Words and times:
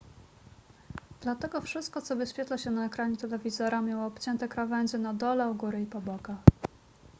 dlatego 1.21 1.61
wszystko 1.61 2.01
co 2.01 2.15
wyświetla 2.15 2.57
się 2.57 2.69
na 2.71 2.85
ekranie 2.85 3.17
telewizora 3.17 3.81
miało 3.81 4.05
obcięte 4.05 4.47
krawędzie 4.47 4.97
na 4.97 5.13
dole 5.13 5.47
u 5.51 5.55
góry 5.55 5.81
i 5.81 5.85
po 5.85 6.01
bokach 6.01 6.37